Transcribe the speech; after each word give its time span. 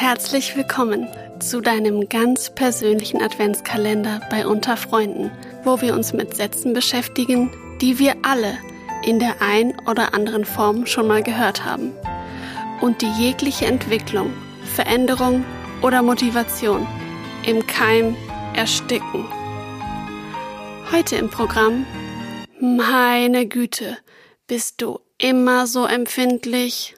herzlich 0.00 0.56
willkommen 0.56 1.08
zu 1.40 1.60
deinem 1.60 2.08
ganz 2.08 2.50
persönlichen 2.50 3.20
Adventskalender 3.20 4.20
bei 4.30 4.46
Unter 4.46 4.76
Freunden, 4.76 5.32
wo 5.64 5.80
wir 5.80 5.92
uns 5.92 6.12
mit 6.12 6.36
Sätzen 6.36 6.72
beschäftigen, 6.72 7.50
die 7.80 7.98
wir 7.98 8.14
alle 8.22 8.58
in 9.04 9.18
der 9.18 9.42
ein 9.42 9.76
oder 9.88 10.14
anderen 10.14 10.44
Form 10.44 10.86
schon 10.86 11.08
mal 11.08 11.24
gehört 11.24 11.64
haben 11.64 11.90
und 12.80 13.02
die 13.02 13.10
jegliche 13.10 13.66
Entwicklung, 13.66 14.32
Veränderung 14.72 15.44
oder 15.82 16.00
Motivation 16.02 16.86
im 17.44 17.66
Keim 17.66 18.14
ersticken. 18.54 19.26
Heute 20.92 21.16
im 21.16 21.28
Programm 21.28 21.84
Meine 22.60 23.46
Güte, 23.46 23.98
bist 24.46 24.80
du 24.80 25.00
immer 25.18 25.66
so 25.66 25.86
empfindlich? 25.86 26.94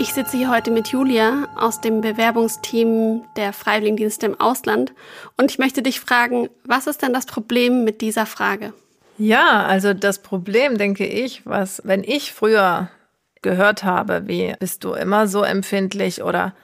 Ich 0.00 0.14
sitze 0.14 0.38
hier 0.38 0.48
heute 0.48 0.70
mit 0.70 0.88
Julia 0.88 1.46
aus 1.56 1.82
dem 1.82 2.00
Bewerbungsteam 2.00 3.22
der 3.36 3.52
Freiwilligendienste 3.52 4.24
im 4.24 4.40
Ausland 4.40 4.94
und 5.36 5.50
ich 5.50 5.58
möchte 5.58 5.82
dich 5.82 6.00
fragen, 6.00 6.48
was 6.64 6.86
ist 6.86 7.02
denn 7.02 7.12
das 7.12 7.26
Problem 7.26 7.84
mit 7.84 8.00
dieser 8.00 8.24
Frage? 8.24 8.72
Ja, 9.18 9.66
also 9.66 9.92
das 9.92 10.22
Problem, 10.22 10.78
denke 10.78 11.04
ich, 11.04 11.44
was, 11.44 11.82
wenn 11.84 12.02
ich 12.02 12.32
früher 12.32 12.88
gehört 13.42 13.84
habe, 13.84 14.26
wie 14.26 14.54
bist 14.58 14.84
du 14.84 14.94
immer 14.94 15.28
so 15.28 15.42
empfindlich 15.42 16.22
oder 16.22 16.54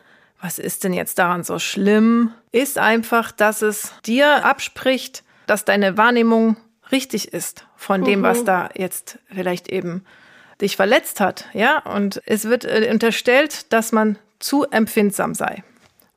was 0.40 0.58
ist 0.58 0.84
denn 0.84 0.94
jetzt 0.94 1.18
daran 1.18 1.44
so 1.44 1.58
schlimm, 1.58 2.32
ist 2.52 2.78
einfach, 2.78 3.32
dass 3.32 3.60
es 3.60 3.92
dir 4.06 4.46
abspricht, 4.46 5.24
dass 5.46 5.66
deine 5.66 5.98
Wahrnehmung 5.98 6.56
richtig 6.90 7.34
ist 7.34 7.66
von 7.76 8.02
dem, 8.02 8.20
mhm. 8.20 8.24
was 8.24 8.44
da 8.44 8.70
jetzt 8.74 9.18
vielleicht 9.30 9.68
eben 9.68 10.06
dich 10.60 10.76
verletzt 10.76 11.20
hat, 11.20 11.46
ja, 11.52 11.78
und 11.78 12.22
es 12.26 12.44
wird 12.44 12.64
äh, 12.64 12.88
unterstellt, 12.92 13.72
dass 13.72 13.92
man 13.92 14.18
zu 14.38 14.64
empfindsam 14.64 15.34
sei. 15.34 15.62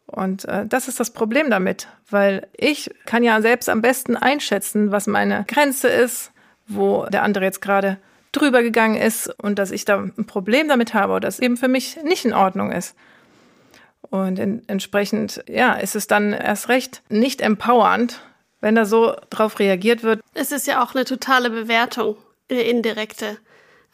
Und 0.05 0.45
äh, 0.45 0.65
das 0.65 0.87
ist 0.87 0.99
das 0.99 1.11
Problem 1.11 1.49
damit, 1.49 1.87
weil 2.09 2.47
ich 2.57 2.89
kann 3.05 3.23
ja 3.23 3.41
selbst 3.41 3.69
am 3.69 3.81
besten 3.81 4.15
einschätzen, 4.15 4.91
was 4.91 5.07
meine 5.07 5.45
Grenze 5.47 5.87
ist, 5.87 6.31
wo 6.67 7.05
der 7.05 7.23
andere 7.23 7.45
jetzt 7.45 7.61
gerade 7.61 7.97
drüber 8.31 8.63
gegangen 8.63 8.95
ist 8.95 9.27
und 9.41 9.59
dass 9.59 9.71
ich 9.71 9.85
da 9.85 9.99
ein 9.99 10.25
Problem 10.25 10.67
damit 10.67 10.93
habe 10.93 11.13
oder 11.13 11.21
dass 11.21 11.39
eben 11.39 11.57
für 11.57 11.67
mich 11.67 11.97
nicht 12.03 12.25
in 12.25 12.33
Ordnung 12.33 12.71
ist. 12.71 12.95
Und 14.01 14.39
in, 14.39 14.67
entsprechend, 14.67 15.43
ja, 15.47 15.73
ist 15.73 15.95
es 15.95 16.07
dann 16.07 16.33
erst 16.33 16.69
recht 16.69 17.01
nicht 17.09 17.41
empowernd, 17.41 18.21
wenn 18.61 18.75
da 18.75 18.85
so 18.85 19.15
drauf 19.29 19.59
reagiert 19.59 20.03
wird. 20.03 20.21
Es 20.33 20.51
ist 20.51 20.67
ja 20.67 20.83
auch 20.83 20.95
eine 20.95 21.05
totale 21.05 21.49
Bewertung, 21.49 22.17
eine 22.49 22.61
indirekte. 22.61 23.37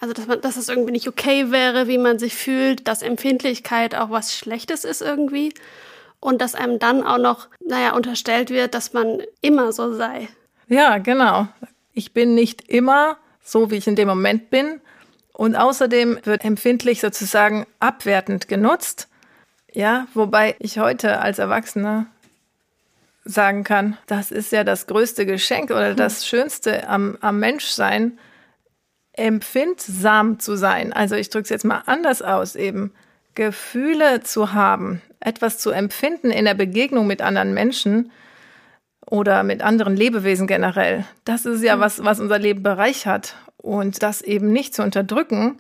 Also, 0.05 0.13
dass 0.13 0.27
man, 0.27 0.39
dass 0.41 0.55
es 0.55 0.69
irgendwie 0.69 0.91
nicht 0.91 1.07
okay 1.07 1.49
wäre, 1.49 1.87
wie 1.87 1.97
man 1.97 2.19
sich 2.19 2.35
fühlt, 2.35 2.87
dass 2.87 3.01
Empfindlichkeit 3.01 3.95
auch 3.95 4.11
was 4.11 4.35
Schlechtes 4.35 4.83
ist 4.83 5.01
irgendwie. 5.01 5.51
Und 6.19 6.41
dass 6.41 6.53
einem 6.53 6.77
dann 6.77 7.03
auch 7.03 7.17
noch, 7.17 7.47
naja, 7.59 7.95
unterstellt 7.95 8.51
wird, 8.51 8.75
dass 8.75 8.93
man 8.93 9.23
immer 9.41 9.71
so 9.73 9.95
sei. 9.95 10.27
Ja, 10.67 10.99
genau. 10.99 11.47
Ich 11.93 12.13
bin 12.13 12.35
nicht 12.35 12.69
immer 12.69 13.17
so, 13.43 13.71
wie 13.71 13.77
ich 13.77 13.87
in 13.87 13.95
dem 13.95 14.07
Moment 14.07 14.51
bin. 14.51 14.79
Und 15.33 15.55
außerdem 15.55 16.19
wird 16.23 16.45
empfindlich 16.45 17.01
sozusagen 17.01 17.65
abwertend 17.79 18.47
genutzt. 18.47 19.07
Ja, 19.73 20.05
wobei 20.13 20.55
ich 20.59 20.77
heute 20.77 21.19
als 21.19 21.39
Erwachsener 21.39 22.05
sagen 23.23 23.63
kann, 23.63 23.97
das 24.05 24.29
ist 24.29 24.51
ja 24.51 24.63
das 24.63 24.85
größte 24.85 25.25
Geschenk 25.25 25.71
oder 25.71 25.95
das 25.95 26.27
Schönste 26.27 26.87
am, 26.87 27.17
am 27.21 27.39
Menschsein, 27.39 28.19
empfindsam 29.17 30.39
zu 30.39 30.55
sein. 30.55 30.93
Also 30.93 31.15
ich 31.15 31.29
drücke 31.29 31.43
es 31.43 31.49
jetzt 31.49 31.65
mal 31.65 31.83
anders 31.85 32.21
aus, 32.21 32.55
eben 32.55 32.93
Gefühle 33.33 34.21
zu 34.21 34.53
haben, 34.53 35.01
etwas 35.19 35.57
zu 35.57 35.71
empfinden 35.71 36.31
in 36.31 36.45
der 36.45 36.53
Begegnung 36.53 37.07
mit 37.07 37.21
anderen 37.21 37.53
Menschen 37.53 38.11
oder 39.05 39.43
mit 39.43 39.61
anderen 39.61 39.95
Lebewesen 39.95 40.47
generell. 40.47 41.05
Das 41.25 41.45
ist 41.45 41.63
ja 41.63 41.75
mhm. 41.75 41.81
was, 41.81 42.03
was 42.03 42.19
unser 42.19 42.39
Leben 42.39 42.63
bereichert. 42.63 43.35
Und 43.57 44.03
das 44.03 44.21
eben 44.21 44.51
nicht 44.51 44.75
zu 44.75 44.83
unterdrücken, 44.83 45.59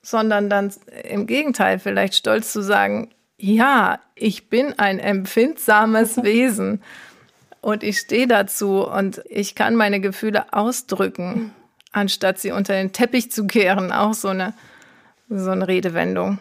sondern 0.00 0.48
dann 0.48 0.72
im 1.04 1.26
Gegenteil 1.26 1.78
vielleicht 1.78 2.14
stolz 2.14 2.52
zu 2.52 2.62
sagen, 2.62 3.10
ja, 3.36 4.00
ich 4.14 4.48
bin 4.48 4.78
ein 4.78 4.98
empfindsames 4.98 6.16
Wesen 6.22 6.82
und 7.60 7.82
ich 7.82 7.98
stehe 7.98 8.26
dazu 8.26 8.86
und 8.86 9.22
ich 9.28 9.54
kann 9.54 9.76
meine 9.76 10.00
Gefühle 10.00 10.52
ausdrücken. 10.52 11.52
Anstatt 11.92 12.38
sie 12.38 12.52
unter 12.52 12.74
den 12.74 12.92
Teppich 12.92 13.30
zu 13.30 13.46
kehren. 13.46 13.92
Auch 13.92 14.14
so 14.14 14.28
eine, 14.28 14.54
so 15.28 15.50
eine 15.50 15.68
Redewendung. 15.68 16.38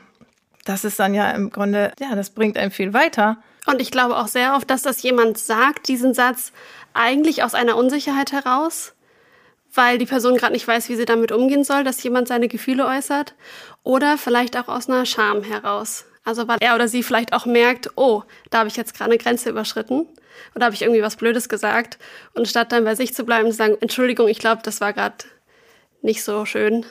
Das 0.66 0.84
ist 0.84 1.00
dann 1.00 1.14
ja 1.14 1.32
im 1.32 1.50
Grunde, 1.50 1.92
ja, 2.00 2.16
das 2.16 2.30
bringt 2.30 2.58
einen 2.58 2.72
viel 2.72 2.94
weiter. 2.94 3.38
Und 3.66 3.82
ich 3.82 3.92
glaube 3.92 4.18
auch 4.18 4.28
sehr 4.28 4.56
oft, 4.56 4.70
dass 4.70 4.82
das 4.82 5.02
jemand 5.04 5.38
sagt, 5.38 5.88
diesen 5.88 6.14
Satz, 6.14 6.52
eigentlich 6.94 7.44
aus 7.44 7.54
einer 7.54 7.78
Unsicherheit 7.78 8.32
heraus, 8.32 8.94
weil 9.74 9.98
die 9.98 10.06
Person 10.06 10.36
gerade 10.36 10.54
nicht 10.54 10.68
weiß, 10.68 10.90
wie 10.90 10.96
sie 10.96 11.06
damit 11.06 11.32
umgehen 11.32 11.64
soll, 11.64 11.84
dass 11.84 12.04
jemand 12.04 12.28
seine 12.28 12.48
Gefühle 12.48 12.86
äußert. 12.86 13.36
Oder 13.84 14.18
vielleicht 14.18 14.58
auch 14.58 14.68
aus 14.68 14.90
einer 14.90 15.06
Scham 15.06 15.44
heraus. 15.44 16.06
Also 16.24 16.48
weil 16.48 16.58
er 16.60 16.76
oder 16.76 16.88
sie 16.88 17.04
vielleicht 17.04 17.34
auch 17.34 17.46
merkt, 17.46 17.92
oh, 17.96 18.24
da 18.50 18.60
habe 18.60 18.70
ich 18.70 18.76
jetzt 18.76 18.94
gerade 18.94 19.12
eine 19.12 19.18
Grenze 19.18 19.50
überschritten 19.50 20.08
oder 20.56 20.66
habe 20.66 20.76
ich 20.76 20.82
irgendwie 20.82 21.02
was 21.02 21.16
Blödes 21.16 21.50
gesagt. 21.50 21.98
Und 22.34 22.48
statt 22.48 22.72
dann 22.72 22.84
bei 22.84 22.96
sich 22.96 23.14
zu 23.14 23.24
bleiben 23.26 23.46
und 23.46 23.52
zu 23.52 23.58
sagen, 23.58 23.78
Entschuldigung, 23.80 24.28
ich 24.28 24.40
glaube, 24.40 24.62
das 24.64 24.82
war 24.82 24.94
gerade 24.94 25.16
nicht 26.02 26.24
so 26.24 26.46
schön. 26.46 26.86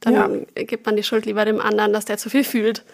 Dann 0.00 0.14
ja. 0.14 0.64
gibt 0.64 0.86
man 0.86 0.96
die 0.96 1.02
Schuld 1.02 1.26
lieber 1.26 1.44
dem 1.44 1.60
anderen, 1.60 1.92
dass 1.92 2.04
der 2.04 2.18
zu 2.18 2.30
viel 2.30 2.44
fühlt. 2.44 2.84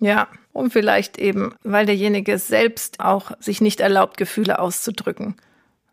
Ja, 0.00 0.28
und 0.52 0.72
vielleicht 0.72 1.18
eben, 1.18 1.54
weil 1.62 1.86
derjenige 1.86 2.38
selbst 2.38 3.00
auch 3.00 3.32
sich 3.40 3.60
nicht 3.60 3.80
erlaubt, 3.80 4.16
Gefühle 4.16 4.58
auszudrücken. 4.58 5.36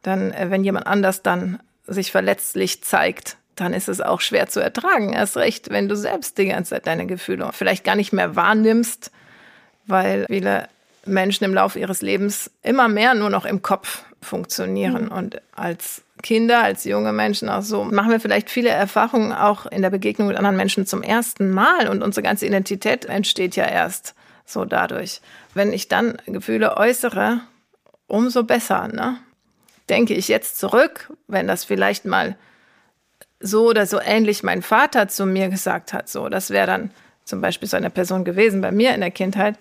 Dann, 0.01 0.31
äh, 0.31 0.49
wenn 0.49 0.63
jemand 0.63 0.87
anders 0.87 1.21
dann 1.21 1.59
sich 1.87 2.11
verletzlich 2.11 2.83
zeigt, 2.83 3.37
dann 3.55 3.73
ist 3.73 3.89
es 3.89 4.01
auch 4.01 4.21
schwer 4.21 4.47
zu 4.47 4.59
ertragen. 4.59 5.13
Erst 5.13 5.37
recht, 5.37 5.69
wenn 5.69 5.87
du 5.87 5.95
selbst 5.95 6.37
die 6.37 6.47
ganze 6.47 6.71
Zeit 6.71 6.87
deine 6.87 7.05
Gefühle 7.05 7.49
vielleicht 7.53 7.83
gar 7.83 7.95
nicht 7.95 8.13
mehr 8.13 8.35
wahrnimmst, 8.35 9.11
weil 9.87 10.25
viele 10.27 10.67
Menschen 11.05 11.43
im 11.43 11.53
Laufe 11.53 11.79
ihres 11.79 12.01
Lebens 12.01 12.51
immer 12.63 12.87
mehr 12.87 13.13
nur 13.13 13.29
noch 13.29 13.45
im 13.45 13.61
Kopf 13.61 14.03
funktionieren. 14.21 15.05
Mhm. 15.05 15.11
Und 15.11 15.41
als 15.53 16.03
Kinder, 16.21 16.63
als 16.63 16.83
junge 16.83 17.13
Menschen 17.13 17.49
auch 17.49 17.63
so, 17.63 17.83
machen 17.83 18.11
wir 18.11 18.19
vielleicht 18.19 18.49
viele 18.49 18.69
Erfahrungen 18.69 19.33
auch 19.33 19.65
in 19.65 19.81
der 19.81 19.89
Begegnung 19.89 20.27
mit 20.27 20.37
anderen 20.37 20.57
Menschen 20.57 20.85
zum 20.85 21.03
ersten 21.03 21.51
Mal 21.51 21.87
und 21.89 22.03
unsere 22.03 22.23
ganze 22.23 22.45
Identität 22.45 23.05
entsteht 23.05 23.55
ja 23.55 23.65
erst 23.65 24.15
so 24.45 24.65
dadurch. 24.65 25.21
Wenn 25.53 25.73
ich 25.73 25.87
dann 25.87 26.17
Gefühle 26.25 26.77
äußere, 26.77 27.41
umso 28.07 28.43
besser, 28.43 28.87
ne? 28.87 29.17
Denke 29.89 30.13
ich 30.13 30.27
jetzt 30.27 30.59
zurück, 30.59 31.11
wenn 31.27 31.47
das 31.47 31.65
vielleicht 31.65 32.05
mal 32.05 32.37
so 33.39 33.67
oder 33.67 33.85
so 33.85 33.99
ähnlich 33.99 34.43
mein 34.43 34.61
Vater 34.61 35.07
zu 35.07 35.25
mir 35.25 35.49
gesagt 35.49 35.91
hat, 35.91 36.07
so, 36.07 36.29
das 36.29 36.49
wäre 36.51 36.67
dann 36.67 36.91
zum 37.25 37.41
Beispiel 37.41 37.67
so 37.67 37.77
eine 37.77 37.89
Person 37.89 38.23
gewesen 38.23 38.61
bei 38.61 38.71
mir 38.71 38.93
in 38.93 39.01
der 39.01 39.11
Kindheit, 39.11 39.57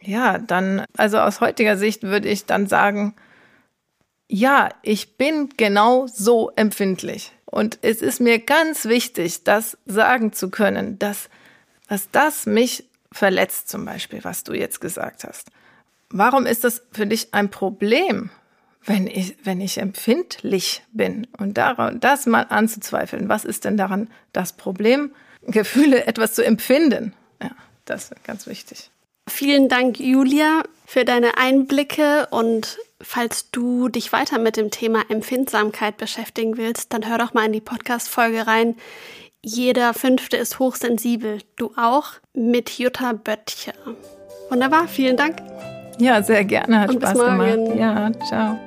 ja, 0.00 0.38
dann, 0.38 0.84
also 0.96 1.18
aus 1.18 1.40
heutiger 1.40 1.76
Sicht 1.76 2.02
würde 2.02 2.28
ich 2.28 2.46
dann 2.46 2.66
sagen, 2.66 3.14
ja, 4.30 4.68
ich 4.82 5.16
bin 5.16 5.48
genau 5.56 6.06
so 6.06 6.52
empfindlich. 6.54 7.32
Und 7.46 7.80
es 7.82 8.00
ist 8.00 8.20
mir 8.20 8.38
ganz 8.38 8.84
wichtig, 8.84 9.42
das 9.42 9.76
sagen 9.86 10.32
zu 10.32 10.50
können, 10.50 10.98
dass, 11.00 11.28
dass 11.88 12.10
das 12.12 12.46
mich 12.46 12.84
verletzt, 13.10 13.68
zum 13.68 13.84
Beispiel, 13.84 14.22
was 14.22 14.44
du 14.44 14.52
jetzt 14.52 14.80
gesagt 14.80 15.24
hast. 15.24 15.50
Warum 16.10 16.46
ist 16.46 16.62
das 16.62 16.82
für 16.92 17.06
dich 17.06 17.34
ein 17.34 17.50
Problem, 17.50 18.30
wenn 18.84 19.08
ich, 19.08 19.36
wenn 19.42 19.60
ich 19.60 19.78
empfindlich 19.78 20.84
bin? 20.92 21.26
Und 21.36 21.58
daran, 21.58 21.98
das 21.98 22.26
mal 22.26 22.46
anzuzweifeln. 22.48 23.28
Was 23.28 23.44
ist 23.44 23.64
denn 23.64 23.76
daran 23.76 24.08
das 24.32 24.52
Problem, 24.52 25.12
Gefühle 25.42 26.06
etwas 26.06 26.34
zu 26.34 26.44
empfinden? 26.44 27.14
Ja, 27.42 27.50
das 27.84 28.12
ist 28.12 28.24
ganz 28.24 28.46
wichtig. 28.46 28.90
Vielen 29.28 29.68
Dank, 29.68 29.98
Julia, 29.98 30.62
für 30.86 31.04
deine 31.04 31.36
Einblicke 31.36 32.28
und 32.30 32.78
falls 33.02 33.50
du 33.50 33.88
dich 33.88 34.12
weiter 34.12 34.38
mit 34.38 34.56
dem 34.56 34.70
Thema 34.70 35.02
Empfindsamkeit 35.08 35.96
beschäftigen 35.96 36.56
willst, 36.56 36.92
dann 36.92 37.08
hör 37.08 37.18
doch 37.18 37.34
mal 37.34 37.46
in 37.46 37.52
die 37.52 37.60
Podcast-Folge 37.60 38.46
rein. 38.46 38.76
Jeder 39.42 39.94
Fünfte 39.94 40.36
ist 40.36 40.58
hochsensibel. 40.58 41.38
Du 41.56 41.72
auch 41.76 42.12
mit 42.34 42.78
Jutta 42.78 43.12
Böttcher. 43.12 43.72
Wunderbar, 44.50 44.86
vielen 44.88 45.16
Dank. 45.16 45.36
Ja, 45.98 46.22
sehr 46.22 46.44
gerne. 46.44 46.80
Hat 46.80 46.90
und 46.90 47.02
Spaß 47.02 47.18
gemacht. 47.18 47.76
Ja, 47.76 48.10
ciao. 48.26 48.58